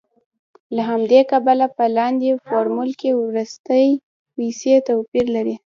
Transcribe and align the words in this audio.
له 0.75 0.81
همدې 0.91 1.21
کبله 1.31 1.65
په 1.77 1.85
لاندې 1.97 2.41
فورمول 2.45 2.91
کې 2.99 3.09
وروستۍ 3.21 3.87
پیسې 4.35 4.73
توپیر 4.87 5.25
لري 5.35 5.55